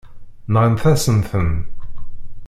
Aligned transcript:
Nɣant-asen-ten. 0.51 1.51